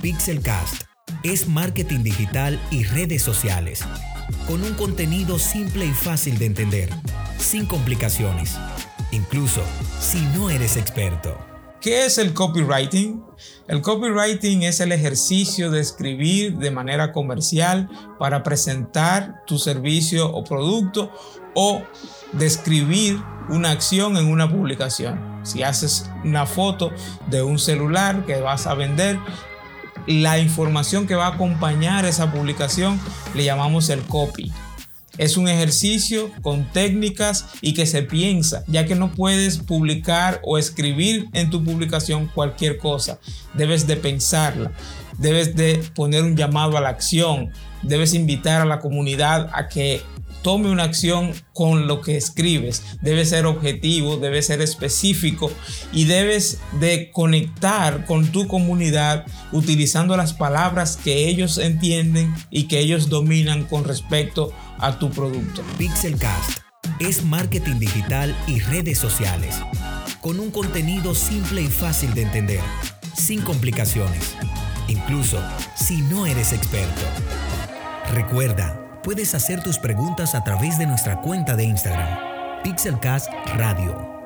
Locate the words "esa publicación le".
32.04-33.44